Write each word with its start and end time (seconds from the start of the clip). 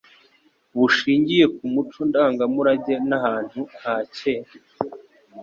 bushingiye 0.77 1.45
ku 1.55 1.63
muco 1.73 1.99
ndangamurage 2.09 2.93
n'ahantu 3.09 3.61
ha 3.81 3.95
kera 4.15 4.51